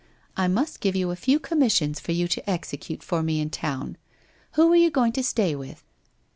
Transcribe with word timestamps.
I 0.35 0.47
must 0.47 0.79
give 0.79 0.95
you 0.95 1.11
a 1.11 1.15
few 1.15 1.37
commissions 1.39 1.99
for 1.99 2.11
you 2.11 2.27
to 2.29 2.49
execute 2.49 3.03
for 3.03 3.21
me 3.21 3.39
in 3.39 3.51
town. 3.51 3.97
Who 4.53 4.71
are 4.71 4.75
you 4.75 4.89
going 4.89 5.11
to 5.11 5.23
stay 5.23 5.53
with 5.55 5.83